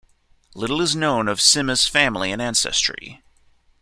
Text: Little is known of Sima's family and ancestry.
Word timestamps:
Little 0.55 0.81
is 0.81 0.95
known 0.95 1.27
of 1.27 1.37
Sima's 1.37 1.85
family 1.87 2.31
and 2.31 2.41
ancestry. 2.41 3.21